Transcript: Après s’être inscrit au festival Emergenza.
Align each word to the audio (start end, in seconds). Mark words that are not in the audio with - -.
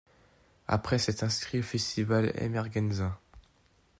Après 0.67 0.97
s’être 0.97 1.21
inscrit 1.21 1.59
au 1.59 1.61
festival 1.61 2.31
Emergenza. 2.33 3.19